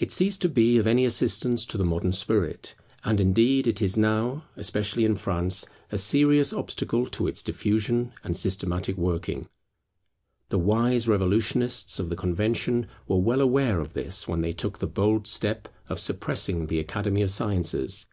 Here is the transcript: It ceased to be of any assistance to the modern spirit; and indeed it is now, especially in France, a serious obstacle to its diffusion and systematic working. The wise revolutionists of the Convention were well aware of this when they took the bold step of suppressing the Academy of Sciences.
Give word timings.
It 0.00 0.10
ceased 0.10 0.42
to 0.42 0.48
be 0.48 0.76
of 0.78 0.88
any 0.88 1.04
assistance 1.04 1.64
to 1.66 1.78
the 1.78 1.84
modern 1.84 2.10
spirit; 2.10 2.74
and 3.04 3.20
indeed 3.20 3.68
it 3.68 3.80
is 3.80 3.96
now, 3.96 4.42
especially 4.56 5.04
in 5.04 5.14
France, 5.14 5.64
a 5.92 5.98
serious 5.98 6.52
obstacle 6.52 7.06
to 7.10 7.28
its 7.28 7.44
diffusion 7.44 8.12
and 8.24 8.36
systematic 8.36 8.96
working. 8.96 9.46
The 10.48 10.58
wise 10.58 11.06
revolutionists 11.06 12.00
of 12.00 12.08
the 12.08 12.16
Convention 12.16 12.88
were 13.06 13.20
well 13.20 13.40
aware 13.40 13.78
of 13.78 13.94
this 13.94 14.26
when 14.26 14.40
they 14.40 14.52
took 14.52 14.80
the 14.80 14.88
bold 14.88 15.28
step 15.28 15.68
of 15.88 16.00
suppressing 16.00 16.66
the 16.66 16.80
Academy 16.80 17.22
of 17.22 17.30
Sciences. 17.30 18.06